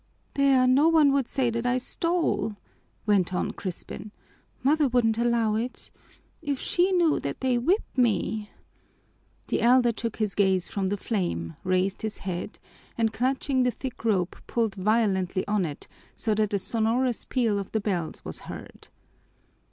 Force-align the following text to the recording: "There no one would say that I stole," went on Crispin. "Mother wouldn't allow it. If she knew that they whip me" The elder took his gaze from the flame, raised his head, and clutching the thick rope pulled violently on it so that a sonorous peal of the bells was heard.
"There 0.33 0.65
no 0.65 0.87
one 0.89 1.11
would 1.13 1.27
say 1.27 1.51
that 1.51 1.67
I 1.67 1.77
stole," 1.77 2.55
went 3.05 3.35
on 3.35 3.51
Crispin. 3.51 4.11
"Mother 4.63 4.87
wouldn't 4.87 5.19
allow 5.19 5.53
it. 5.53 5.91
If 6.41 6.57
she 6.57 6.91
knew 6.91 7.19
that 7.19 7.41
they 7.41 7.59
whip 7.59 7.83
me" 7.95 8.49
The 9.49 9.61
elder 9.61 9.91
took 9.91 10.15
his 10.17 10.33
gaze 10.33 10.67
from 10.67 10.87
the 10.87 10.97
flame, 10.97 11.53
raised 11.63 12.01
his 12.01 12.17
head, 12.17 12.57
and 12.97 13.13
clutching 13.13 13.61
the 13.61 13.69
thick 13.69 14.03
rope 14.03 14.35
pulled 14.47 14.73
violently 14.73 15.47
on 15.47 15.65
it 15.65 15.87
so 16.15 16.33
that 16.33 16.55
a 16.55 16.57
sonorous 16.57 17.23
peal 17.25 17.59
of 17.59 17.71
the 17.71 17.79
bells 17.79 18.25
was 18.25 18.39
heard. 18.49 18.87